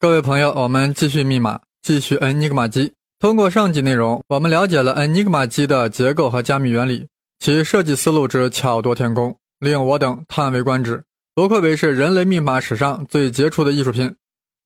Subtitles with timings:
[0.00, 2.92] 各位朋友，我们继续密码，继续 Enigma 机。
[3.18, 7.08] 通过上集内容，我们了解了 Enigma 机的结构和加密原理，
[7.40, 11.02] 其设计思路之巧夺天工，令我等叹为观止，
[11.34, 14.14] 不愧为是人类密码史上最杰出的艺术品。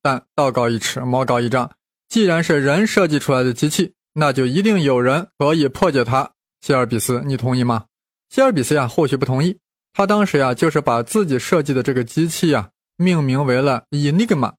[0.03, 1.71] 但道高一尺，魔高一丈，
[2.09, 6.29] 既然是人设计出来的机器，那就一定有人可以破解它。
[6.61, 7.85] 希尔比斯，你同意吗？
[8.29, 9.57] 希尔比斯呀，或许不同意。
[9.93, 14.53] 他当时呀，就是把自己设计的这个机器呀，命名为了 Enigma。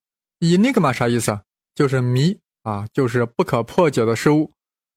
[0.45, 1.41] Enigma 啥意思啊？
[1.73, 4.51] 就是谜啊，就是不可破解的事物。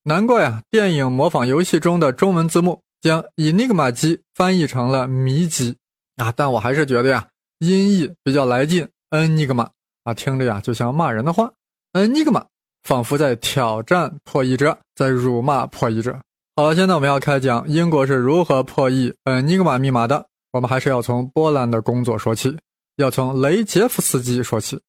[0.04, 5.76] 难怪啊，电影模仿游戏中的中文字幕将 Enigma 机翻译成了谜机
[6.16, 6.32] 啊。
[6.36, 8.88] 但我还是觉得呀，音译比较来劲。
[9.10, 9.68] Enigma
[10.04, 11.50] 啊，听着呀就像骂人的话。
[11.92, 12.44] Enigma
[12.84, 16.18] 仿佛在挑战破译者，在辱骂破译者。
[16.56, 20.26] 好了，现在我们要开讲英国是如何破译 Enigma 密码的。
[20.52, 22.56] 我们还是要从波兰的工作说起，
[22.96, 24.80] 要从雷杰夫斯基说起。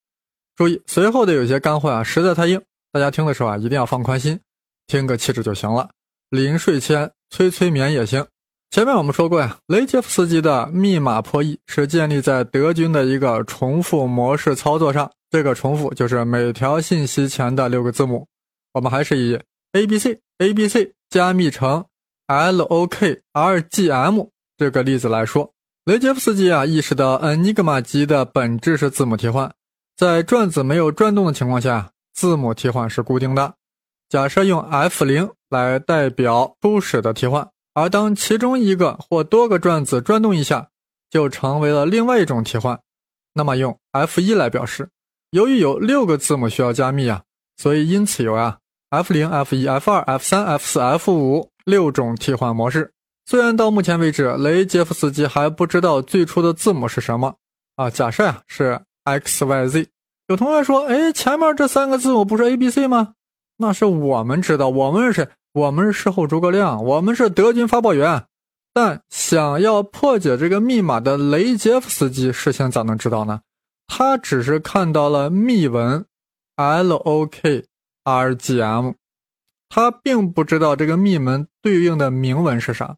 [0.59, 4.37] 注意，随后的有些干货啊，实在太硬，大家听的时候啊，一定要放宽心，
[4.88, 5.89] 听个气质就行了。
[6.29, 8.27] 临睡前催催眠也行。
[8.69, 18.27] 前面我们说过呀，雷杰夫斯基的密码破译是建立在德军的一个重复模式操作上，这个重复就是每条信息前的六个字母。
[18.73, 19.39] 我们还是以
[19.71, 21.85] A B C A B C 加密成
[22.27, 24.25] L O K R G M
[24.57, 25.53] 这个例子来说，
[25.85, 29.49] 雷杰夫斯基啊意识到 Enigma 机的本质是字母替换。
[30.00, 33.55] 在转子没有转动的情况下，字母替换是固定的。
[34.08, 40.69] 假设用 F 零来代表初始的替换，而当其中一个或多个转子转动一下，
[41.09, 42.80] 就成为了另外一种替换。
[43.33, 44.88] 那么用 F 一来表示。
[45.31, 47.23] 由于有六个字母需要加密啊，
[47.58, 48.59] 所以因此有啊
[48.91, 52.94] F 零、F 一、F 二、F 三、F 四、F 五六种替换模式。
[53.25, 57.36] 虽然到目前为止，雷杰夫斯基还不知道最初的字母是什么
[57.75, 57.89] 啊。
[57.89, 58.80] 假设呀是。
[59.03, 59.88] X y z，
[60.28, 63.14] 有同学说：“哎，前面这三个字母不是 a b c 吗？”
[63.58, 65.28] 那是我们知道，我们是谁？
[65.53, 68.25] 我们是事后诸葛亮，我们是德军发报员。
[68.72, 73.41] 但想要破解这个密码的雷杰夫斯基事先咋能知道呢？
[73.88, 76.06] 他只是看到了密文
[76.56, 77.66] l o k
[78.03, 78.94] r g m，
[79.68, 82.96] 他并不知道这个密文对应的铭文是啥。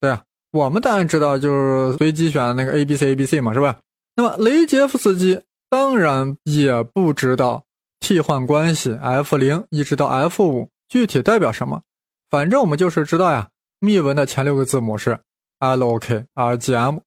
[0.00, 0.22] 对呀，
[0.52, 3.80] 我们当然知道，就是随机选那个 a b c a b c 嘛，是吧？
[4.16, 7.64] 那么雷杰夫斯基当然也不知道
[7.98, 11.82] 替换关系 F 零一直到 F 五具体代表什么，
[12.30, 13.48] 反正我们就是知道呀，
[13.80, 15.18] 密文的前六个字母是
[15.58, 16.98] L O K R G M，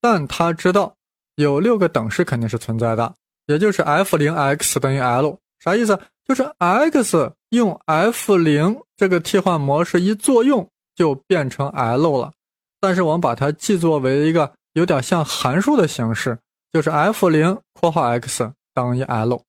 [0.00, 0.94] 但他知道
[1.36, 3.14] 有六个等式肯定是存在的，
[3.46, 5.98] 也就是 F 零 X 等于 L，啥意思？
[6.26, 12.32] 就是 X 用 F 零这个替换模式一作用就变成 L 了，
[12.80, 16.38] 但是我们把它记作为一个有点像函数的形式。
[16.72, 19.42] 就是 f 零括号 x 等于 l，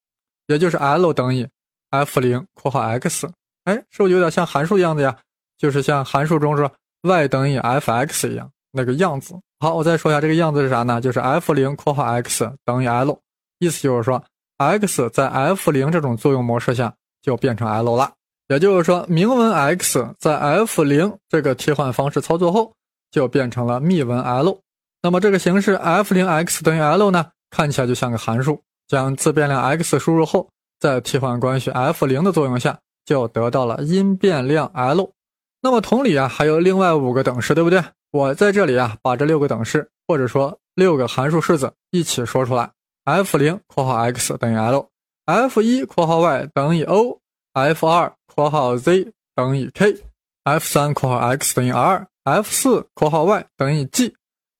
[0.47, 1.47] 也就是 l 等于
[1.89, 3.29] f 零括号 x，
[3.65, 5.15] 哎，是不是有点像函数的样子呀？
[5.57, 6.71] 就是像函数中说
[7.03, 9.35] y 等于 f(x) 一样那个样子。
[9.59, 10.99] 好，我再说一下这个样子是啥呢？
[10.99, 13.19] 就是 f 零括号 x 等于 l，
[13.59, 14.23] 意思就是说
[14.57, 18.11] x 在 f 零这种作用模式下就变成 l 了。
[18.47, 22.73] 也就是说，明文 x 在 f 零这个替换方式操作后
[23.09, 24.59] 就变成了密文 l。
[25.01, 28.61] 那么这个形式 f 零 x 等于 l 呢，看起来就像个函数。
[28.87, 35.13] 将自变量 x 输入后，在替换关系 f 零的作用下，就得到了因变量 l。
[35.61, 37.81] 那么同理啊，还有另外五个等式，对不对？
[38.11, 42.69] 我在这里啊，把这六个等式或者说六个函数式子一起说出来
[43.05, 51.71] ：f 零括号 x 等于 l，f 一括号 y 等于 o，f 二括号 z 等于 k，f 三括号 x 等于
[51.71, 54.13] r，f 四括号 y 等于 g。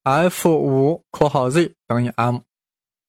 [0.04, 2.40] F 五括号 z 等于 m，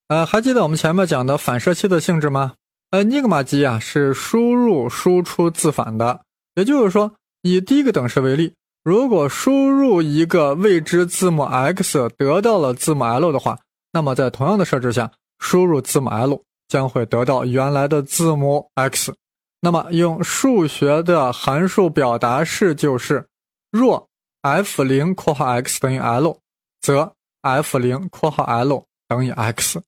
[0.08, 2.52] 呃，还记得我们前面讲的反射器的性质吗？
[2.90, 6.20] 呃，Enigma 机啊是输入输出自反的，
[6.54, 8.54] 也就是说，以第一个等式为例，
[8.84, 13.58] 如果输入一个未知字母 x 得到了字母 l 的话，
[13.92, 19.14] 那么在同样的设置下，输入字母 l 将会得到原来的字母 x。
[19.62, 23.26] 那么用数学的函数表达式就是：
[23.70, 24.06] 若
[24.42, 26.41] f 零括号 x 等于 l。
[26.82, 29.80] 则 f 零括号 l 等于 x，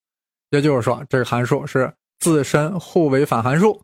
[0.51, 3.79] 也就是说，这个函数是自身互为反函数。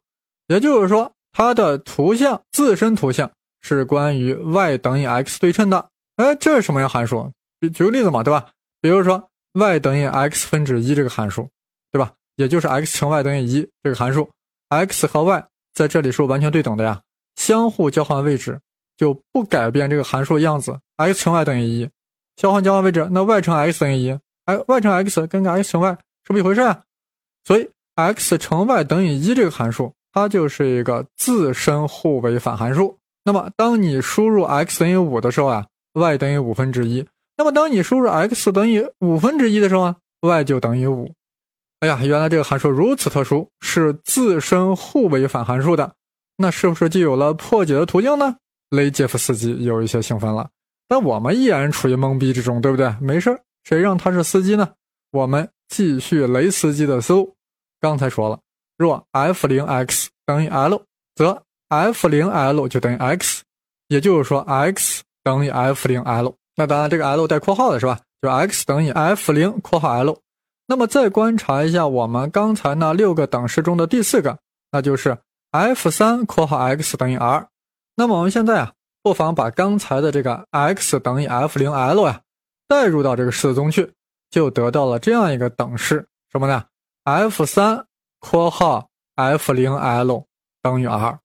[0.46, 3.30] 也就是说，它的图像自身图像
[3.60, 5.88] 是关于 y 等于 x 对称的。
[6.16, 7.30] 哎，这是什么样函数？
[7.60, 8.48] 举举个例子嘛，对吧？
[8.80, 11.48] 比如说 y 等于 x 分之一这个函数，
[11.92, 12.12] 对吧？
[12.36, 14.28] 也就是 x 乘 y 等于一这个函数
[14.68, 17.00] ，x 和 y 在这里是完全对等的呀，
[17.36, 18.58] 相互交换位置
[18.96, 21.88] 就不改变这个函数样子，x 乘 y 等于一。
[22.40, 25.92] 交换交换位置，那 y 乘 x 等于一，哎，y 乘 x 跟个 x 乘 y
[26.24, 26.82] 是不是一回事啊？
[27.44, 32.96] 所以 x 乘 y 等于一这个函数，它就是一个自身互为反函数。
[33.26, 37.06] 那么，当你输入 x 等于五的时候啊，y 等于五分之一。
[37.36, 41.12] 那么，当你输入 x 等于五分之一的时候啊，y 就等于五。
[41.80, 45.92] 哎呀，原来这个函数如此特殊，是自身互为反函数的。
[46.38, 48.36] 那是不是就有了破解的途径呢？
[48.70, 50.48] 雷杰夫斯基有一些兴奋了。
[50.90, 52.92] 但我们依然处于懵逼之中，对不对？
[53.00, 54.68] 没事谁让他是司机呢？
[55.12, 57.32] 我们继续雷司机的思路。
[57.80, 58.40] 刚才说了，
[58.76, 60.82] 若 f 零 x 等于 l，
[61.14, 63.44] 则 f 零 l 就等于 x，
[63.86, 66.34] 也就是说 x 等于 f 零 l。
[66.56, 68.00] 那当然，这个 l 带括号的是吧？
[68.20, 70.18] 就 x 等于 f 零括号 l。
[70.66, 74.36] 那么再观察一下我们刚才那六个等式中的第四个，
[74.72, 75.16] 那就是
[75.52, 77.46] f 三括号 x 等于 r。
[77.94, 78.72] 那么我们现在啊。
[79.02, 82.20] 不妨把刚才的这个 x 等于 f 零 l 呀
[82.68, 83.92] 代入到这个式子中去，
[84.30, 86.64] 就得到了这样一个等式，什么呢
[87.04, 87.84] ？f 三
[88.20, 90.24] 括号 f 零 l
[90.62, 91.18] 等于 r。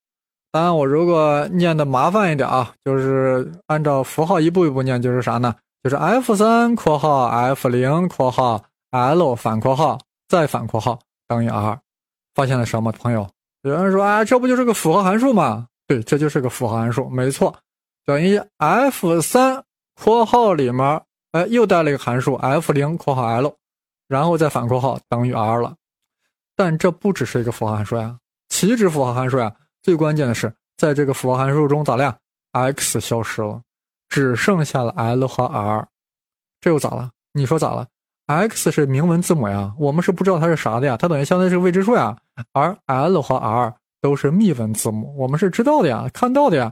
[0.52, 5.54] 当然，我如果念的麻烦一点啊，就是按照符号一步一步念，就是啥呢？
[5.84, 10.00] 就是 f 三括号 f 零括号 l 反括号
[10.30, 11.78] 再反括号等于 r。
[12.34, 13.30] 发现了什么，朋友？
[13.64, 15.68] 有人说啊，这不就是个复合函数吗？
[15.88, 17.54] 对，这就是个复合函数，没错。
[18.06, 19.64] 等于 f 三
[19.96, 23.56] 括号里面，哎，又带了一个函数 f 零括号 l，
[24.08, 25.76] 然后再反括号等于 r 了。
[26.56, 28.18] 但这不只是一个复合函数呀，
[28.50, 29.52] 岂止复合函数呀？
[29.82, 32.16] 最关键的是，在这个复合函数中咋了
[32.52, 33.62] ？x 消失了，
[34.08, 35.88] 只剩下了 l 和 r。
[36.62, 37.10] 这又咋了？
[37.34, 37.88] 你说咋了
[38.28, 42.16] ？x 是明文字母呀，我们是不知道它是啥的呀，它等于相当于是未知数呀。
[42.54, 46.72] 而 l 和 r 都是密文字母，我们是知道的呀，看到的呀。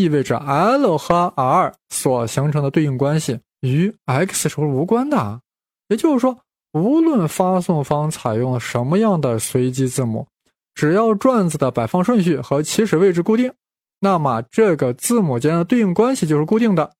[0.00, 5.40] 意味着 l 和 r 所形成的对应关系与 x 是无关的，
[5.88, 6.38] 也就是说，
[6.72, 10.26] 无论发送方采用什么样的随机字母，
[10.74, 13.52] 只要转子的摆放顺序和起始位置固定，
[14.00, 16.90] 那么这个字母间的对应关系就是固定的。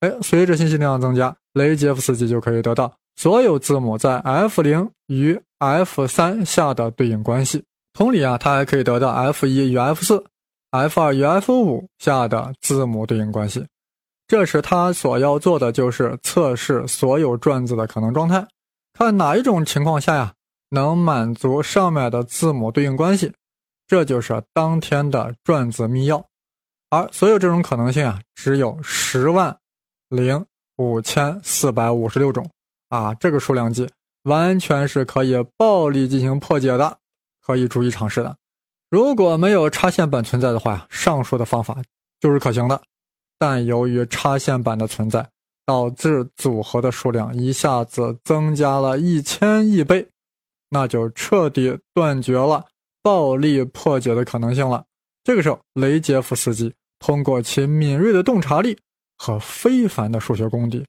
[0.00, 7.64] 哎，随着信息量增加，雷杰夫斯基就可以得到所有字母在 f 零与 f 三下的对应关系。
[7.92, 10.24] 同理啊，他还可以得到 f 一与 f 四。
[10.70, 13.66] F 二与 f 五下的字母对应关系，
[14.26, 18.46] 这时他所要做的就是测试所有转子的可能状态，
[18.92, 20.34] 看哪一种情况下呀
[20.70, 23.32] 能满足上面的字母对应关系，
[23.86, 26.22] 这就是当天的转子密钥。
[26.90, 29.56] 而所有这种可能性啊，只有十万
[30.10, 30.44] 零
[30.76, 32.46] 五千四百五十六种
[32.90, 33.88] 啊，这个数量级
[34.24, 36.98] 完全是可以暴力进行破解的，
[37.40, 38.36] 可以逐一尝试的。
[38.90, 41.76] 如果没有插线板存在的话，上述的方法
[42.20, 42.80] 就是可行的。
[43.38, 45.28] 但由于插线板的存在，
[45.66, 50.08] 导致组合的数量一下子增加了一千亿倍，
[50.70, 52.64] 那就彻底断绝了
[53.02, 54.82] 暴力破解的可能性了。
[55.22, 58.78] 这个时候，雷杰夫斯基通过其敏锐的洞察力
[59.18, 60.86] 和非凡的数学功底，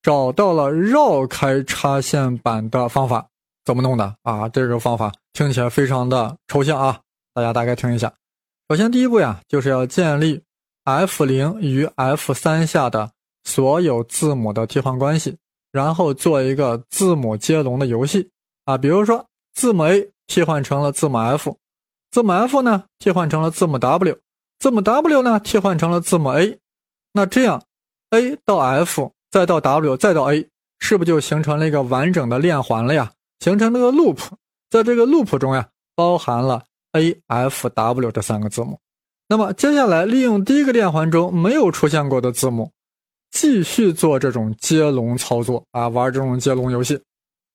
[0.00, 3.26] 找到了绕开插线板的方法。
[3.64, 4.48] 怎么弄的啊？
[4.48, 7.00] 这个方法听起来非常的抽象啊。
[7.32, 8.12] 大家大概听一下，
[8.68, 10.42] 首先第一步呀，就是要建立
[10.84, 13.12] f 零与 f 三下的
[13.44, 15.36] 所有字母的替换关系，
[15.70, 18.28] 然后做一个字母接龙的游戏
[18.64, 19.24] 啊，比如说
[19.54, 21.56] 字母 a 替换成了字母 f，
[22.10, 24.18] 字母 f 呢替换成了字母 w，
[24.58, 26.58] 字母 w 呢替换成了字母 a，
[27.12, 27.62] 那这样
[28.10, 30.48] a 到 f 再到 w 再到 a，
[30.80, 33.12] 是不就形成了一个完整的链环了呀？
[33.38, 34.18] 形成了个 loop，
[34.68, 36.64] 在这个 loop 中呀，包含了。
[36.92, 38.78] A f w 这三个字母，
[39.28, 42.70] 那么接下来利用第一个链环中没有出现过的字母，
[43.30, 47.00] 继续做这种接龙操作啊，玩这种接龙游戏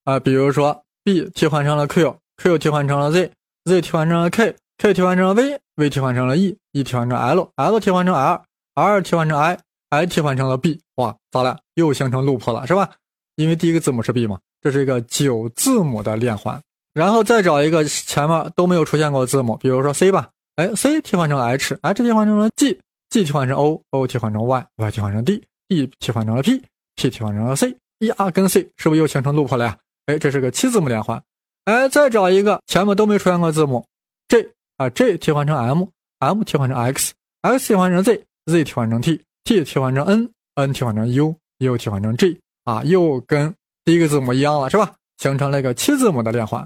[0.05, 8.15] 啊，比如说 b 替换成了 q，q 替换成了 z，z 替换成了 k，k 替换成了 v，v 替换成了 e，e 替换成 l，l 替换成
[8.15, 11.57] r，r 替换成 i，i 替换成了 b，哇，咋了？
[11.73, 12.89] 又形成 loop 了是吧？
[13.35, 16.61] 因为第一个字母是 b 嘛，这是一个九字母的链环。
[16.95, 27.53] 然后再找一个前面都没有出现过的字母，比如说 C 吧，哎，C 替换成 H，H 替换成了 G，G 替换成 O，O 替换成 Y，Y 替换成 D，D 替换成了 P，P 替换成了
[27.53, 29.77] C，E R 跟 C 是不是又形成 loop 了呀？
[30.05, 31.21] 哎，这是个七字母连环。
[31.65, 33.85] 哎，再找一个前面都没出现过字母
[34.29, 34.47] J
[34.77, 42.39] 啊，J 替换成 M，M 替换成 X，X 替换成 Z，Z 替换成 T，T 替换成 N，N 替换成 U，U 替换成 G
[42.63, 44.93] 啊，又跟第一个字母一样了，是吧？
[45.17, 46.65] 形成了一个七字母的连环。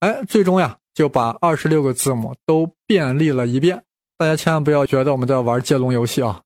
[0.00, 3.82] 哎，最终呀，就把二十六个字母都便利了一遍。
[4.16, 6.40] 大家千万不要觉得我们在玩接龙游戏啊，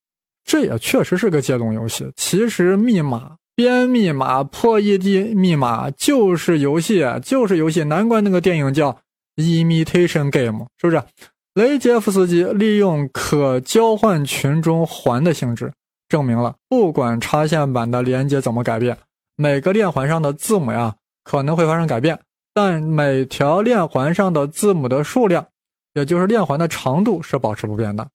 [0.44, 2.10] 这也确实是个接龙游戏。
[2.16, 7.84] 其实密码编密码破译的密码就是游戏，就是游戏。
[7.84, 8.92] 难怪那个电影叫
[9.36, 11.02] 《imitation game，是不是？
[11.54, 15.70] 雷杰夫斯基利用可交换群中环的性质，
[16.08, 18.96] 证明了不管插线板的连接怎么改变，
[19.36, 22.18] 每个链环上的字母呀可能会发生改变，
[22.54, 25.46] 但每条链环上的字母的数量，
[25.94, 28.08] 也就是链环的长度是保持不变的。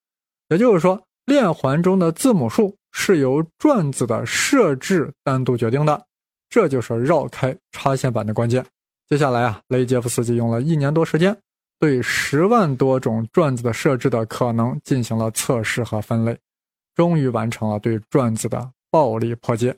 [0.50, 6.06] 也就是说，链环中的字母数是由转子的设置单独决定的。
[6.50, 8.66] 这就是绕开插线板的关键。
[9.10, 11.36] 接下来啊，雷杰夫斯基用了一年多时间。
[11.80, 16.36] 对十万多种转子的设置的可能进行了测试和分类，
[16.96, 19.76] 终于完成了对转子的暴力破解。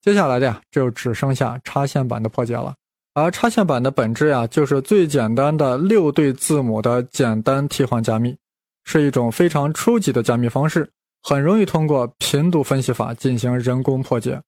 [0.00, 2.72] 接下来的呀，就只剩下插线板的破解了。
[3.12, 8.36] 而插线板的本质呀，就是最简单的六对字母的简单替换加密，
[8.84, 10.90] 是一种非常初级的加密方式，
[11.22, 14.40] 很容易通过频度分析法进行人工破解。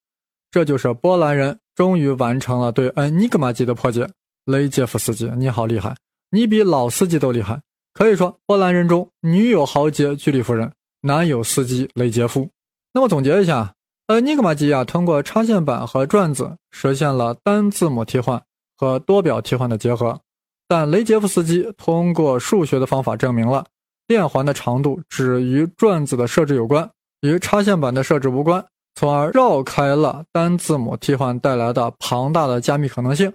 [0.50, 4.08] 这就是波兰人终于完成了对恩尼格玛机的破解。
[4.44, 5.94] 雷杰夫斯基，你好厉害！
[6.30, 7.60] 你比老司机都厉害，
[7.94, 12.50] 可以说波兰人中女有豪杰居里夫人，男有司机雷杰夫。
[12.92, 13.72] 那么总结一下，
[14.08, 18.42] 呃，尼格玛机啊，通过插线板和转子实现了单字母替换
[18.76, 20.20] 和多表替换的结合，
[20.68, 23.64] 但雷杰夫斯基通过数学的方法证明了
[24.06, 26.88] 链环的长度只与转子的设置有关，
[27.20, 28.64] 与插线板的设置无关，
[28.94, 33.32] 从而绕开了单字母替换带来的庞大的加密可能性。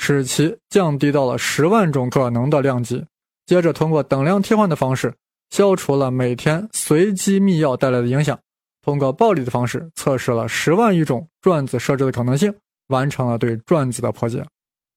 [0.00, 3.04] 使其降低到了十万种可能的量级，
[3.46, 5.12] 接着通过等量替换的方式，
[5.50, 8.38] 消除了每天随机密钥带来的影响，
[8.80, 12.54] 通过暴力的方式测试了十万余种转子设置的可能性，
[12.90, 14.40] 完成了对转子的破解。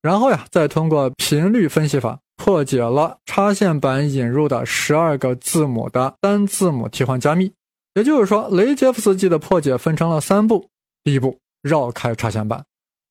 [0.02, 7.52] 然后呀，再通过频率分析法破解了插线板引入的十二个字母的单字母替换加密。
[7.94, 10.70] 也就是说，雷杰夫斯基的破解分成了三步：
[11.04, 12.62] 第一步，绕开插线板；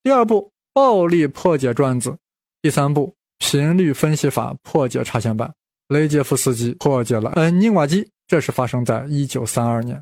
[0.03, 0.51] 第二步。
[0.73, 2.15] 暴力破解转子，
[2.61, 5.53] 第三步频率分析法破解插线板。
[5.89, 10.01] 雷杰夫斯基破解了恩尼瓦机，这是发生在一九三二年，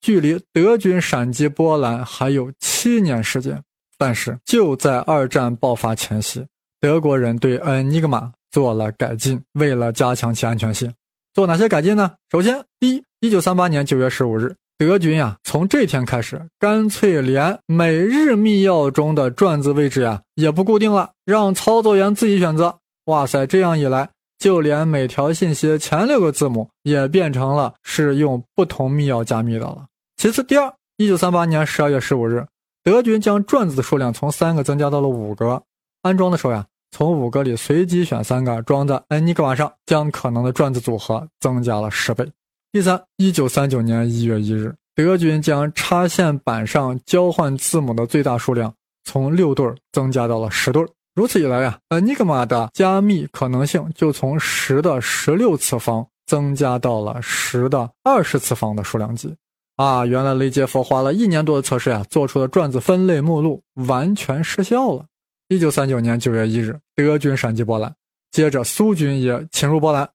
[0.00, 3.62] 距离德军闪击波兰还有七年时间。
[3.98, 6.44] 但是就在二战爆发前夕，
[6.80, 10.92] 德国人对恩尼格玛做了改进，为了加强其安全性，
[11.34, 12.12] 做哪些改进呢？
[12.30, 14.54] 首先，第一，一九三八年九月十五日。
[14.78, 22.76] 德军呀，从这天开始，干脆连每日密钥中的转子位置呀也不固定了，让操作员自己选择。
[23.06, 29.86] 哇塞，这样一来，就连每条信息前六个字母也变成了是用不同密钥加密的了。
[30.18, 32.44] 其次，第二，一九三八年十二月十五日，
[32.86, 35.60] 德军将转子的数量从三个增加到了五个。
[36.02, 42.24] 安装的时候呀，从五个里随机选三个装在恩尼格玛上，将可能的转子组合增加了十倍。
[42.70, 50.86] 第三，一九三九年一月一日，德军将插线板上交换字母的最大数量从六对增加到了十对。
[51.16, 59.34] 如此一来呀，e n i g m a 的加密可能性就从十的十六次方增加到了十的二十次方的数量级。
[59.76, 65.04] 啊，原来雷杰夫花了一年多的测试呀，做出的转子分类目录完全失效了。
[65.48, 67.94] 一九三九年九月一日，德军闪击波兰，
[68.32, 70.08] 接着苏军也侵入波兰，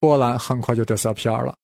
[0.00, 1.54] 波兰很快就得瑟皮尔了。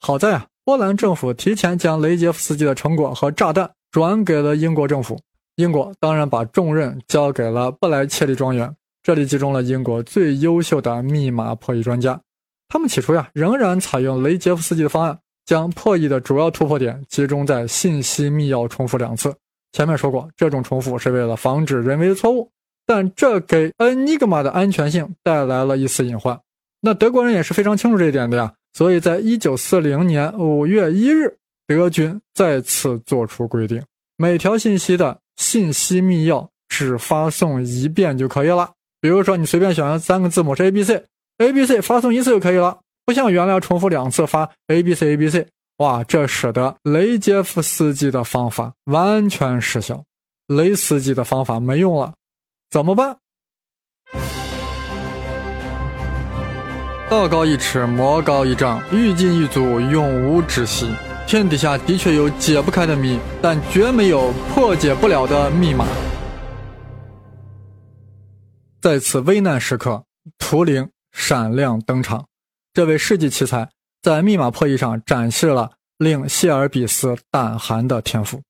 [0.00, 5.20] 好在啊，波兰政府提前将雷杰夫斯基的成果和炸弹转给了英国政府。
[5.56, 12.20] 英国当然把重任交给了布莱切利庄园，这里集中了英国最优秀的密码破译专家。
[12.66, 19.34] 他们起初呀，仍然采用雷杰夫斯基的方案，将破译的主要突破点集中在信息密钥重复两次。
[19.72, 22.50] 前面说过，这种重复是为了防止人为的错误，
[22.86, 26.38] 但这给恩尼格玛的安全性带来了一丝隐患。
[26.80, 28.52] 那德国人也是非常清楚这一点的呀。
[28.72, 31.36] 所以在一九四零年五月一日，
[31.66, 33.82] 德军再次做出规定：
[34.16, 38.72] 每条信息的信息密钥只发送一遍就可以了。
[39.00, 45.46] 比如说，你随便选了三个字母是 A B C，A B C 发送一次就可以了，不像原来重复两次发 A B C A B C。
[45.78, 50.04] 哇，这使得雷杰夫斯基的方法完全失效，
[50.46, 52.14] 雷斯基的方法没用了，
[52.70, 53.16] 怎么办？
[57.10, 60.94] 道高一尺，魔高一丈，欲进一阻，永无止息。
[61.26, 65.86] 天底下的确有解不开的谜，但绝没有破解不了的密码。
[68.80, 70.04] 在此危难时刻，
[70.38, 72.24] 图灵闪亮登场。
[72.74, 73.70] 这位世纪奇才
[74.02, 78.42] 在密码破译上展示了令谢尔比斯胆寒的天赋。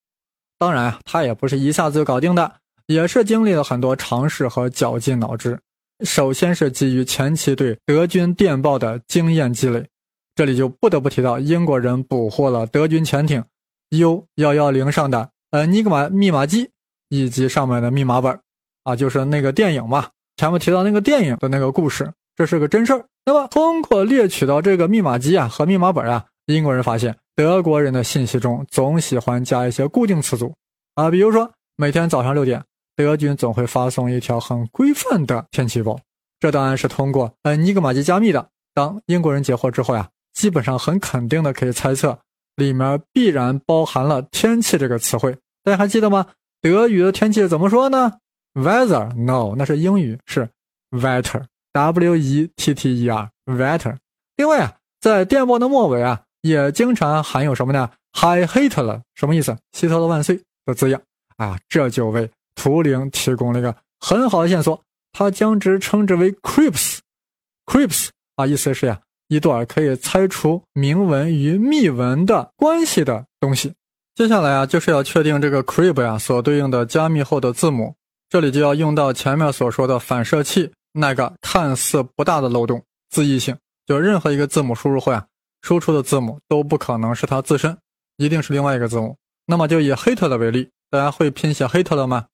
[0.59, 2.55] 当然，他也不是一下子就搞定的，
[2.87, 5.61] 也是经历了很多尝试和绞尽脑汁。
[6.03, 9.87] 首先是基于前期对德军电报的经验积累，
[10.35, 13.45] 这里就不得不提到英国人捕获了德军潜艇
[13.91, 16.71] U 幺幺零上的呃尼格玛密码机
[17.11, 18.41] 以及上面的密码本
[18.85, 23.05] 啊，就是那个电影嘛，前面提到那个电影的那个故事，这是个真事儿。
[23.27, 30.55] 那么，通过猎取到这个密码机啊和密码本啊，英国人发现德国人的信息中总喜欢加一些固定词组
[30.95, 32.63] 啊，比如说每天早上六点，
[32.95, 35.99] 德军总会发送一条很规范的天气预报。
[36.39, 38.47] 这当然是通过恩尼格玛机加密的。
[38.75, 42.19] 当英国人截获之后呀，基本上很肯定的可以猜测，
[42.57, 45.35] 里面必然包含了“天气”这个词汇。
[45.63, 46.27] 大家还记得吗？
[46.61, 48.13] 德语的天气怎么说呢
[48.53, 50.51] ？Weather？No，那是英语，是
[50.91, 53.97] weather W e t t e r, wetter。
[54.37, 59.57] 另外啊，在电报的末尾啊，也经常含有什么呢？Hi Hitler，什么意思？
[59.73, 61.03] 希特勒万岁的字样
[61.37, 64.81] 啊，这就为图灵提供了一个很好的线索。
[65.13, 73.75] 他将之称之为 Creeps，Creeps 啊，意思是呀，一段可以猜出铭文与密文的关系的东西。
[74.15, 77.97] 接下来啊，就是要确定这个 Crypt 呀所对应的加密后的字母，
[78.29, 83.55] 这里就要用到前面所说的反射器那个看似不大的漏洞——字义性。
[83.87, 85.27] 就任何一个字母输入后呀，
[85.61, 87.77] 输出的字母都不可能是它自身，
[88.17, 89.17] 一定是另外一个字母。
[89.45, 92.27] 那么就以 Hitler 为例，大家会拼写 Hitler 吗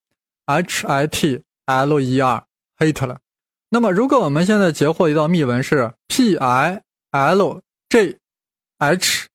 [0.46, 1.44] ？H-I-T-L-E-R。
[2.78, 3.16] Hitler。
[3.68, 8.16] 那么，如果我们现在截获一道密文是 P I L J
[8.78, 9.26] H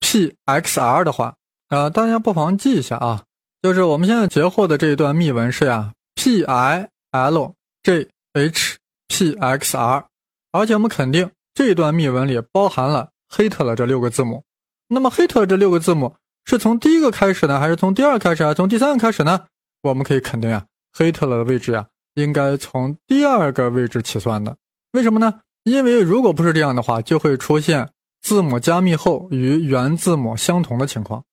[0.00, 1.36] P X R 的话，
[1.68, 3.24] 呃，大家不妨记一下啊，
[3.62, 8.76] 就是我们现在截获的这一段密文是呀 P I L J H
[9.08, 10.06] P X R，
[10.52, 14.44] 而且我们肯定这段密文里包含了 Hitler 这六个字母。
[14.88, 16.14] 那么，Hitler 这六个字母
[16.44, 19.46] 是从第一个开始呢，还是从第二开始，还是从第三个开始呢？
[19.82, 21.86] 我们可以肯定呀，Hitler 的位置呀。
[22.14, 24.56] 应该从第二个位置起算的，
[24.92, 25.40] 为什么呢？
[25.64, 27.90] 因为如果不是这样的话，就会出现
[28.22, 31.24] 字母加密后与原字母相同的情况。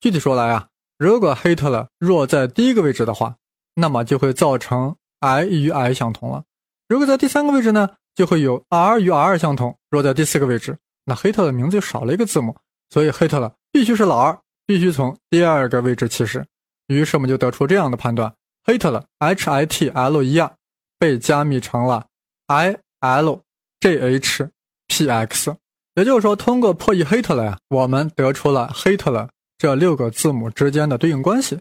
[0.00, 0.66] 具体说来啊，
[0.98, 3.36] 如果 Hitler 若在第一个位置的话，
[3.74, 6.42] 那么就会造成 I 与 I 相同了；
[6.88, 12.56] 如果在第三个位置呢，就会有 R 与 R 相同；若在第四个位置，那 HITL 的名字就少了一个字母，
[12.90, 16.44] 所以 HITL 必须是老二，必须从第二个位置起始。
[16.88, 18.32] 于是我们就得出这样的判断。
[18.64, 20.52] Hitler H I T L E R
[20.98, 22.06] 被加密成了
[22.46, 23.40] I L
[23.80, 24.48] J H
[24.88, 25.54] P X，
[25.94, 31.58] 也就是说，通过破译 Hitler 呀，我们得出了 HITL 这六个字母之间的对应关系。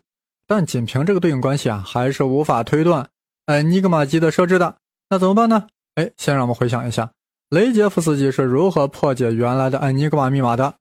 [0.47, 3.07] 但仅凭这个对应关系啊，还是无法推断
[3.47, 4.77] 恩尼格玛机的设置的。
[5.10, 5.67] 那怎么办呢？
[5.95, 7.12] 哎，先让我们回想一下，
[7.49, 10.73] 雷杰夫斯基是如何破解原来的恩尼格玛密码的。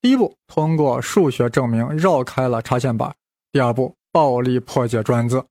[0.00, 3.10] 第一步，通过数学证明绕开了插线板；
[3.52, 5.44] 第二步，暴力破解专字。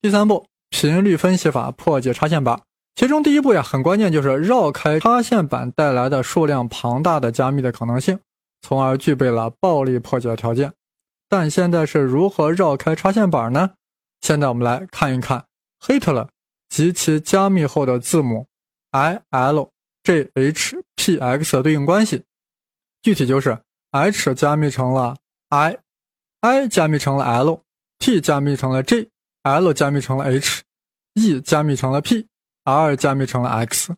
[0.00, 2.60] 第三步，频率分析法破解插线板。
[2.94, 8.18] 其中第一步呀，很关键，就是绕开插线板带来的数量庞大的加密的可能性，
[8.60, 10.72] 从而具备了暴力破解的条件。
[11.28, 13.70] 但现在是如何绕开插线板呢？
[14.20, 15.44] 现在我们来看一看
[15.82, 16.28] Hitler
[16.68, 18.46] 及其加密后的字母
[18.92, 19.70] I L
[20.04, 22.24] J H P X 的对应关系。
[23.02, 23.58] 具体就是
[23.90, 25.16] H 加密成了
[25.48, 29.08] I，I 加密成了 L，T 加密成了 J。
[29.42, 33.92] L 加密成了 H，E 加密成了 P，R 加密成了 X。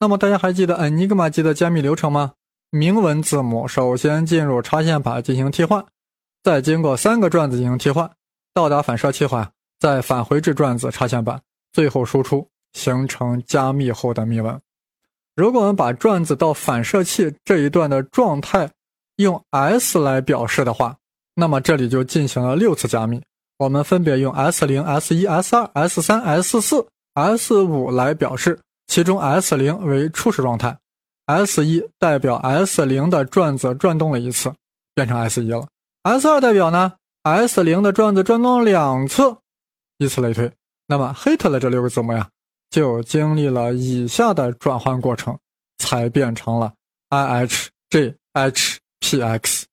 [0.00, 2.32] 那么大家还记得 Enigma 机的加密流程吗？
[2.70, 5.84] 明文字母首先进入插线板进行替换，
[6.42, 8.10] 再经过三个转子进行替换，
[8.54, 9.46] 到达反射器后，
[9.78, 11.40] 再返回至转子插线板，
[11.72, 14.60] 最后输出形成加密后的密文。
[15.34, 18.70] 如果我们把转子到反射器这一段的状态
[19.16, 20.96] 用 S 来表示的话，
[21.34, 23.20] 那么这里就进行了六次加密。
[23.58, 30.76] 我们分别用 S 零、S 一、S 二、S 三、S 四、S 五来表示，其中 S 零为初始状态
[31.26, 34.52] ，S 一代表 S 零的转子转动了一次，
[34.94, 35.66] 变成 S 一了
[36.02, 39.36] ；S 二代表呢，S 零的转子转动了两次，
[39.98, 40.50] 以此类推。
[40.86, 42.28] 那么 “hate” 的这六个字母呀，
[42.70, 45.38] 就经历了以下的转换过程，
[45.78, 46.72] 才变成了
[47.08, 49.66] I H J H P X。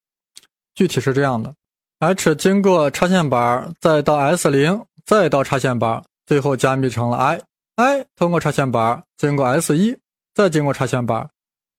[0.75, 1.53] 具体是这样的。
[1.99, 7.41] H 经过插线板，再到 S 零，再到插线板，最后加密成了 I。
[7.75, 9.97] I 通过插线板，经过 S 一，
[10.33, 11.29] 再经过插线板，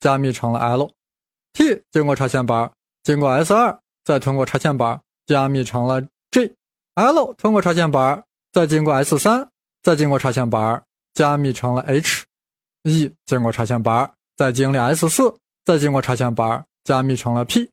[0.01, 0.91] 加密成了 L。
[1.53, 2.71] T 经过插线板，
[3.03, 6.55] 经过 S 二，再通过插线板，加密成了 J。
[6.95, 8.25] L 通过插线板，
[8.55, 9.49] 再经过 S 三，
[9.83, 10.81] 再经过插线板，
[11.13, 12.23] 加密成了 H。
[12.85, 17.69] E 经过插线板，再经历 S 四，再经过插线板，加密成了 P。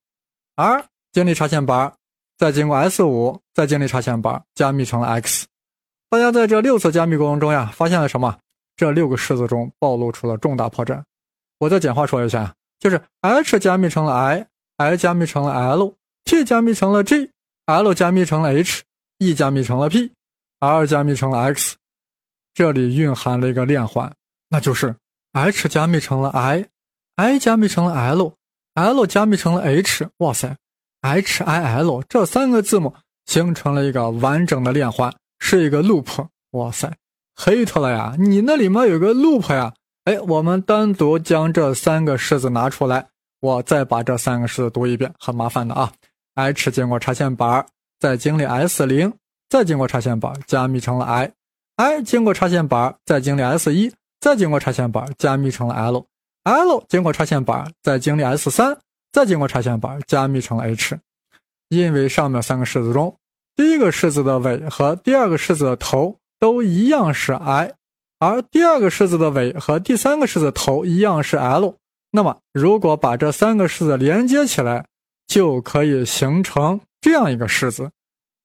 [0.55, 1.93] R 经历插线板。
[2.35, 5.45] 再经过 S 五，再经历插线板，加密成了 X。
[6.09, 8.39] 大家在这六次加密过程中呀，发现了什么？
[8.75, 11.03] 这六个式子中暴露出了重大破绽。
[11.59, 20.11] 我再简化说一下，就是 H 加密成了 I，I 加密成了 L，T 加密成了 G，L 加密成了 H，E 加密成了 P
[20.61, 21.75] R 加密成了 X。
[22.53, 24.13] 这里蕴含了一个链环，
[24.49, 24.95] 那就是
[25.33, 30.07] ，H 加密成了 I，I 加密成了 L，L 加密成了 H。
[30.17, 30.55] 哇塞
[31.01, 32.93] ，H I L 这三个字母
[33.25, 36.27] 形成了一个完整的链环，是一个 loop。
[36.51, 36.93] 哇塞，
[37.35, 38.15] 黑特了呀！
[38.19, 39.73] 你那里面有个 loop 呀？
[40.03, 43.07] 哎，我们单独将这三个式子拿出来，
[43.39, 45.91] 我再把这三个式子读一遍，很麻烦的啊。
[46.35, 47.65] H 经过插线板，
[47.99, 49.13] 再经历 S 零，
[49.51, 58.77] 再经过插线板加密成了 I，I 经过插线板，再经历 S 一，再经过插线板加密成了 L，L 经过插线板，再经历 S 三，
[59.11, 60.97] 再经过插线板加密成了 H。
[61.67, 63.13] 因为上面三个式子中，
[63.53, 67.73] 第一个式子的尾和第二个式子的头都一样是 I。
[68.19, 71.75] 而第二个式子的尾和第三个式子头一样是 L，
[72.11, 74.85] 那么如果把这三个式子连接起来，
[75.27, 77.91] 就可以形成这样一个式子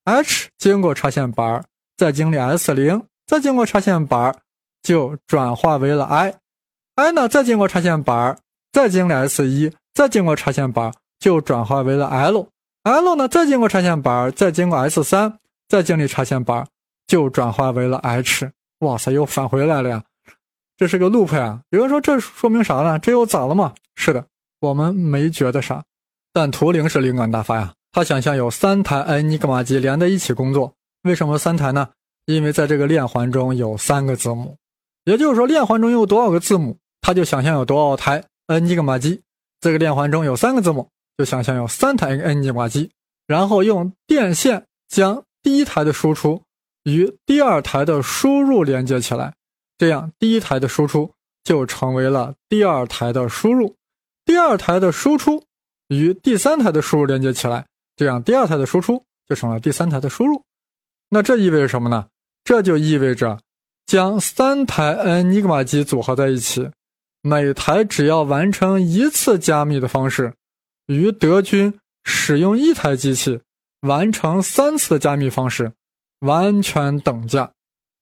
[0.06, 1.62] ：H 经过插线板，
[1.96, 4.34] 再经历 S 零，再经过插线板，
[4.82, 8.38] 就转化为了 I；I 呢，再经过插线板，
[8.72, 15.38] 再经历 S 一，再经过插线板，就转化为了 L；L 呢，再经过插线板，再经过 S 三，
[15.68, 16.66] 再经历插线板，
[17.06, 18.50] 就转化为了 H。
[18.80, 20.04] 哇塞，又返回来了呀！
[20.76, 21.60] 这是个 loop 呀。
[21.70, 22.98] 有人说这说明啥呢？
[22.98, 23.72] 这又咋了嘛？
[23.94, 24.22] 是的，
[24.60, 25.82] 我们没觉得啥，
[26.32, 27.72] 但图灵是灵感大发呀。
[27.96, 30.74] 他想象有三台 Enigma 机连在一起工作。
[31.04, 31.88] 为什么三台呢？
[32.26, 34.58] 因为在这个链环中有三个字母，
[35.06, 39.22] 也就是说链环中有多少个字母，他就想象有多少台 Enigma 机。
[39.62, 42.90] 这个链环中有三个字母，就想象有三台 Enigma 机，
[43.26, 46.42] 然后用电线将第一台的输出。
[46.84, 49.32] 与第二台的输入连接起来，
[49.78, 53.74] 这样第一台的输出就成为了第二台的输入，
[54.26, 55.44] 第二台的输出
[55.88, 57.64] 与第三台的输入连接起来，
[57.96, 60.44] 这样第二台的输出就成了第三台的输入。
[61.08, 62.06] 那这意味着什么呢？
[62.44, 63.40] 这就意味着
[63.86, 66.70] 将三台 Enigma 机组合在一起，
[67.22, 70.34] 每台只要完成一次加密的方式，
[70.86, 73.40] 与德军使用一台机器
[73.80, 75.72] 完成三次的加密方式。
[76.20, 77.52] 完全等价。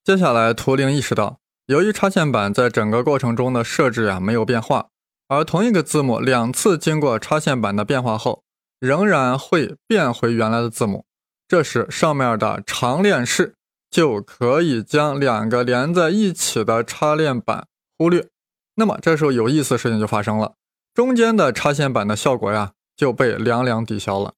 [0.04, 4.87] 接下来，图灵意识到，由于插线板在整个过程中的设置呀没有变化，
[5.26, 8.43] 而同一个字母两次经过插线板的变化后，
[8.80, 11.04] 仍然会变回原来的字母。
[11.46, 13.54] 这时，上面的长链式
[13.90, 17.66] 就可以将两个连在一起的插链板
[17.98, 18.28] 忽略。
[18.76, 20.54] 那么，这时候有意思的事情就发生了，
[20.94, 24.34] 中间的插线板的效果呀就被两两抵消了。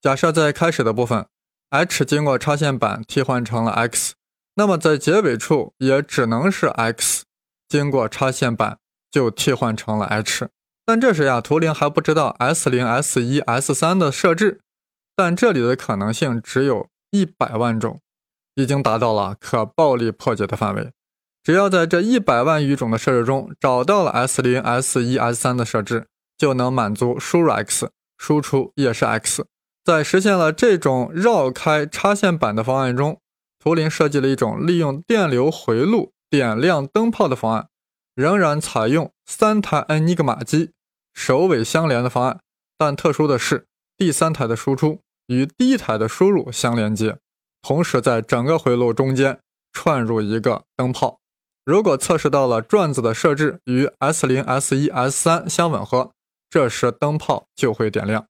[0.00, 1.26] 假设在开始的部分。
[1.70, 4.14] H 经过插线板替换成了 X，
[4.54, 7.24] 那么在结尾处也只能是 X
[7.68, 8.78] 经过插线板
[9.10, 10.48] 就替换成了 H。
[10.88, 14.62] 但这时呀，图灵还不知道 S 零、S 一、S 三的设置，
[15.14, 18.00] 但这里的可能性只有一百万种，
[18.54, 20.90] 已经达到了可暴力破解的范围。
[21.42, 26.06] 只要在这一百万余种的设置中找到了 S 零、S 一、S 三的设置，
[26.38, 29.44] 就能满足输入 X，输出也是 X。
[29.84, 33.20] 在实现了这种绕开插线板的方案中，
[33.62, 37.68] 图灵设计了一种利用电流回路点亮灯泡的方案，
[38.14, 40.70] 仍然采用三台 Enigma 机
[41.18, 42.38] 首尾相连的方案，
[42.78, 47.18] 但特殊的是，第三台的输出与第一台的输入相连接，
[47.60, 49.40] 同时在整个回路中间
[49.72, 51.18] 串入一个灯泡。
[51.64, 56.12] 如果测试到了转子的设置与 S 零、S 一、S 三相吻合，
[56.48, 58.24] 这时灯泡就会点亮。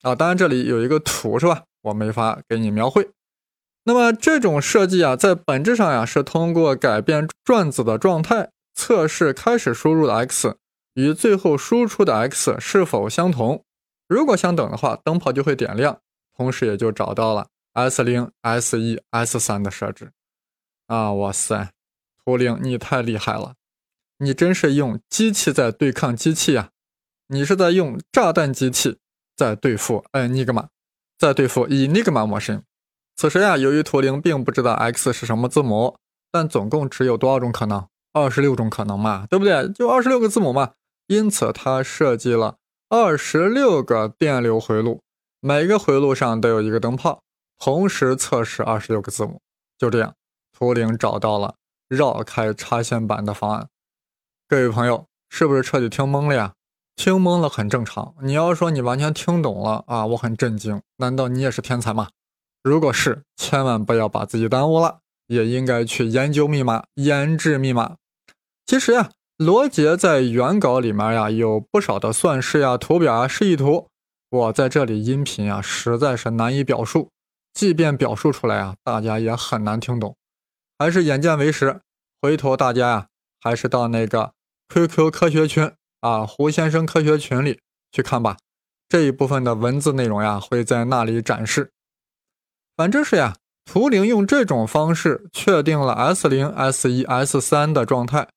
[0.00, 1.64] 啊，当然这里有一个图是吧？
[1.82, 3.10] 我没法给你描绘。
[3.84, 10.56] 那么这种设计啊，在本质上呀，是通过改变转子的状态，测试开始输入的 x
[10.96, 13.64] 与最后输出的 x 是否相同。
[14.08, 16.00] 如果相等的话，灯泡就会点亮，
[16.36, 20.12] 同时也就找到了 S 零、S 一、S 三的设置。
[20.88, 21.70] 啊，哇塞，
[22.24, 23.54] 图灵你太厉害了，
[24.18, 26.70] 你真是用机器在对抗机器呀！
[27.28, 28.98] 你是在用炸弹机器。
[29.36, 30.68] 在对付 Enigma，
[31.18, 32.62] 在对付 Enigma 模型。
[33.16, 35.98] 此时呀，由于图灵并不知道 X 是什么字母，
[36.32, 37.86] 但总共只有多少种可能？
[38.14, 39.70] 二十六种可能嘛，对不对？
[39.74, 40.72] 就二十六个字母嘛。
[41.06, 42.56] 因此，他设计了
[42.88, 45.00] 二十六个电流回路，
[45.40, 47.22] 每个回路上都有一个灯泡，
[47.58, 49.40] 同时测试二十六个字母。
[49.78, 50.14] 就这样，
[50.52, 51.54] 图灵找到了
[51.88, 53.68] 绕开插线板的方案。
[54.48, 56.54] 各位朋友，是不是彻底听懵了呀？
[56.96, 60.80] 听懵了很正常，你要说你完全听懂了啊，我很震惊。
[60.96, 62.08] 难道你也是天才吗？
[62.62, 67.96] 如果是，千万不要把自己耽误了，也应该去研究密码、研制密码。
[68.64, 73.88] 其实呀，罗杰在原稿里面呀有不少的算式呀、图表啊、示意图，
[74.30, 77.10] 我在这里音频啊实在是难以表述，
[77.52, 80.16] 即便表述出来啊，大家也很难听懂。
[80.78, 81.82] 还是眼见为实，
[82.22, 83.06] 回头大家呀，
[83.40, 84.32] 还是到那个。
[84.68, 85.70] QQ 科学群
[86.00, 87.60] 啊，胡先生科学群里
[87.92, 88.38] 去看吧。
[88.88, 91.70] 这一部分的文字内容呀，会在那里展示。
[92.74, 98.28] 反正是呀，图灵用这种方式确定了 S 零、S 一、S 三的状态，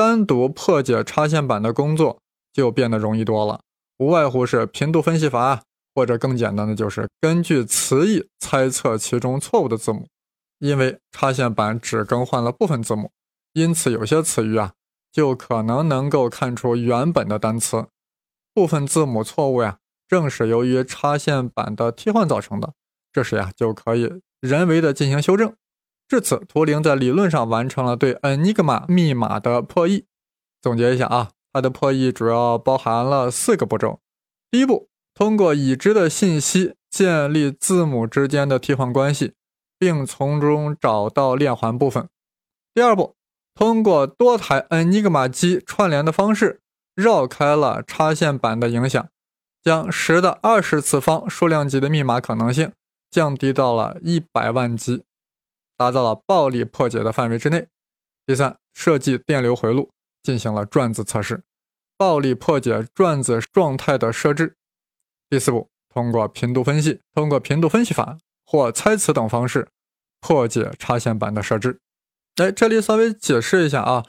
[0.00, 2.22] 单独破解插线板的工作
[2.54, 3.60] 就变得容易多了。
[3.98, 5.62] 无外乎是频度分析法，
[5.94, 10.08] 或者更简单的就是根据词义猜测其中错误的字母。
[10.58, 13.10] 因为插线板只更换了部分字母，
[13.52, 14.72] 因此有些词语啊，
[15.12, 17.86] 就可能能够看出原本的单词
[18.54, 19.76] 部分字母错误呀，
[20.08, 22.72] 正是由于插线板的替换造成的。
[23.12, 24.10] 这时呀，就可以
[24.40, 25.54] 人为的进行修正。
[26.10, 30.06] 至此，图灵在理论上完成了对 Enigma 密码的破译。
[30.60, 34.00] 总结一下啊，它的破译主要包含了四个步骤。
[34.50, 39.34] 第一步，通过已知的信息建立字母之间的替换关系，
[39.78, 42.08] 并从中找到链环部分。
[42.74, 43.14] 第二步，
[43.54, 46.60] 通过多台 Enigma 机串联的方式，
[46.96, 49.08] 绕开了插线板的影响，
[49.62, 52.72] 将十的二十次方数量级的密码可能性。
[53.12, 55.02] 降低到了一百万级，
[55.80, 57.66] 达到了暴力破解的范围之内。
[58.26, 59.88] 第三，设计电流回路，
[60.22, 61.42] 进行了转子测试，
[61.96, 64.56] 暴力破解转子状态的设置。
[65.30, 69.68] 第四步，通过频度分析，通过频度分析法或猜词等方式
[70.20, 71.80] 破解插线板的设置。
[72.36, 74.04] 哎，这里稍微解释一下啊，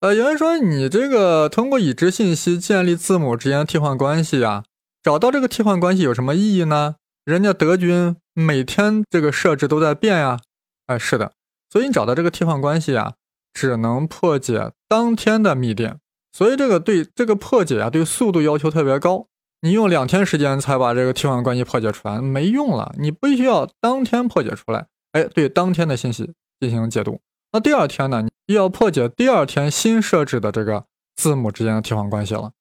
[0.00, 4.64] 呃，有人说你这个通过已知信息建立字母之间的替换关系呀，
[5.02, 6.96] 找到这个替换关系有什么意义呢？
[7.24, 8.14] 人家德军。
[8.36, 10.40] 每天这个设置都在变呀，
[10.86, 11.32] 哎，是的，
[11.70, 13.14] 所以你找到这个替换关系啊，
[13.52, 15.98] 只能破解当天的密电，
[16.32, 19.26] 所以这个对这个破解啊，对速度要求特别高。
[19.62, 22.94] 你用两天时间才把这个替换关系破解出来，没用了。
[22.98, 27.20] 你必须要当天破解出来，哎，对当天的信息进行解读。
[27.52, 30.84] 那第二天呢，你要破解第二天新设置的这个
[31.16, 32.52] 字母之间的替换关系了。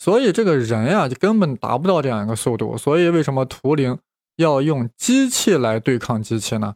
[0.00, 2.76] 所以这个人呀，就根本达不到这样一个速度。
[2.76, 3.98] 所以为什么图灵？
[4.36, 6.74] 要用机器来对抗机器呢？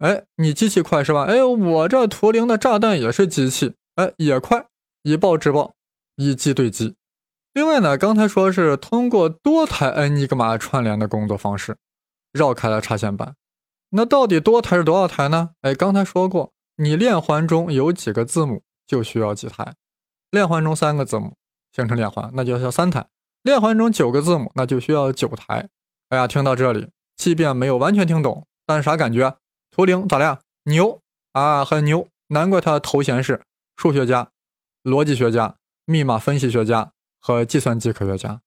[0.00, 1.24] 哎，你机器快是吧？
[1.24, 4.66] 哎，我这图灵的炸弹也是机器，哎，也快，
[5.02, 5.74] 以暴制暴，
[6.16, 6.96] 以机对机。
[7.52, 11.76] 另外呢，刚才说是通过多台恩尼格玛串联的工作方式，
[12.32, 13.34] 绕开了插线板。
[13.90, 15.50] 那到底多台是多少台呢？
[15.60, 19.74] 哎，刚才说过，你链环中有几个字母就需要几台。
[20.30, 21.34] 链环中三个字母
[21.74, 23.06] 形成链环，那就要三台。
[23.42, 25.68] 链环中九个字母，那就需要九台。
[26.08, 29.36] 哎呀，听到这里，即便没有完全听懂，但是啥感觉？
[29.70, 30.40] 图灵咋的呀？
[30.64, 31.00] 牛
[31.32, 32.08] 啊，很牛！
[32.28, 33.42] 难怪他的头衔是
[33.76, 34.30] 数学家、
[34.82, 38.40] 逻辑学家、密码分析学家和计算机科学家。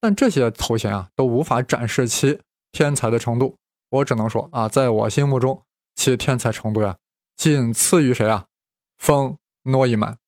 [0.00, 2.40] 但这些头衔啊，都无法展示其
[2.72, 3.56] 天才的程度。
[3.90, 5.62] 我只能说啊，在我心目中，
[5.94, 6.96] 其天才程度呀，
[7.36, 8.46] 仅次于谁啊？
[8.98, 10.18] 风诺伊曼。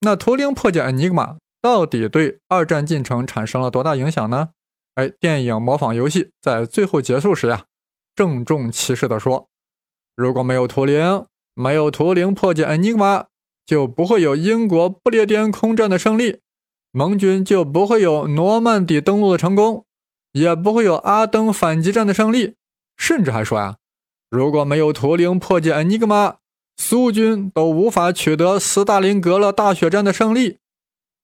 [0.00, 4.50] 那图灵破解 Enigma 到底对二战进程产生了多大影响呢？
[4.94, 7.64] 哎，电影模仿游戏在最后结束时呀，
[8.14, 9.48] 郑重其事地说
[10.16, 13.26] ：“如果没有图灵，没有图灵破解 Enigma，
[13.66, 16.40] 就不会有英国不列颠空战的胜利，
[16.92, 19.84] 盟军就不会有诺曼底登陆的成功，
[20.32, 22.54] 也不会有阿登反击战的胜利。
[22.96, 23.76] 甚至还说呀，
[24.30, 26.36] 如果没有图灵破解 Enigma，
[26.76, 30.58] 苏军都无法取得斯大林格勒大血战的胜利。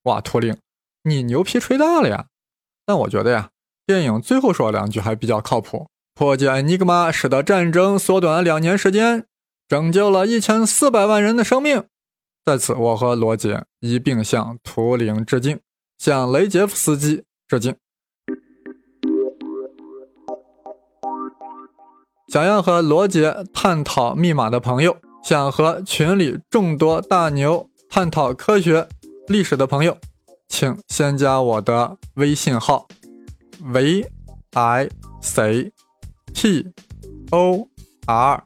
[0.03, 0.57] 哇，图灵，
[1.03, 2.25] 你牛皮吹大了呀！
[2.85, 3.49] 但我觉得呀。”
[3.87, 9.25] 电影最后说两句还比较靠谱：破解 Enigma 使得战争缩短了两年时间，
[9.67, 11.83] 拯救了一千四百万人的生命。
[12.45, 15.59] 在此，我和罗杰一并向图灵致敬，
[15.97, 17.75] 向雷杰夫斯基致敬。
[22.27, 28.87] 想要和罗杰探讨密码的朋友，想和群里众多大牛探讨科学
[29.27, 29.97] 历史的朋友，
[30.47, 32.87] 请先加我的微信号。
[33.63, 34.05] v
[34.53, 34.89] i
[35.21, 35.71] c
[36.33, 36.65] t
[37.31, 37.67] o
[38.07, 38.43] r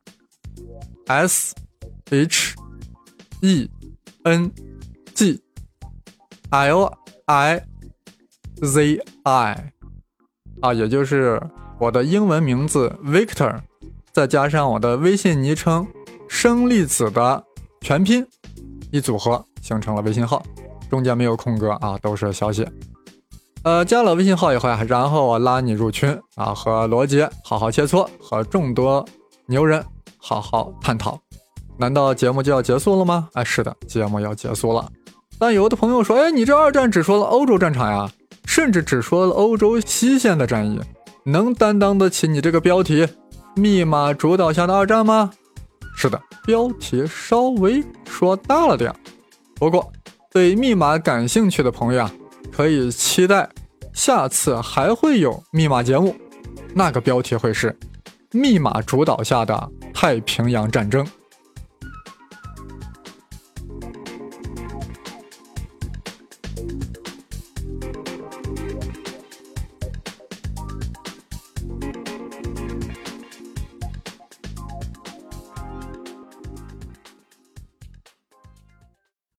[1.08, 1.56] s
[2.10, 2.56] h
[3.42, 3.70] e
[4.24, 4.52] n
[5.14, 5.42] g
[6.50, 6.92] l
[7.26, 7.62] i
[8.62, 9.74] z i
[10.62, 11.42] 啊，也就是
[11.80, 13.60] 我的英文名字 Victor，
[14.12, 15.88] 再加上我的微信昵称
[16.28, 17.44] 生粒子的
[17.82, 18.26] 全拼，
[18.92, 20.44] 一组合形成了微信号，
[20.90, 22.72] 中间没有空格啊，都是小写。
[23.66, 29.04] 呃，加了微信号以后呀，然后我拉你入群啊，和罗杰好好切磋，和众多
[29.48, 29.84] 牛人
[30.18, 31.20] 好好探讨。
[31.76, 33.28] 难道节目就要结束了吗？
[33.34, 34.88] 哎，是的，节目要结束了。
[35.40, 38.08] 但有的朋友说，哎，你这二战只说了欧洲战场呀，
[38.46, 40.80] 甚至只说了欧洲西线的战役，
[41.24, 43.08] 能担当得起你这个标题
[43.58, 45.32] “密码主导下的二战”吗？
[45.98, 48.94] 是的，标题稍微说大了点。
[49.56, 49.92] 不过，
[50.32, 52.12] 对密码感兴趣的朋友啊，
[52.52, 53.50] 可以期待
[53.94, 56.16] 下次还会有密码节目，
[56.74, 57.78] 那个标题会是
[58.32, 61.06] “密码主导下的太平洋战争”。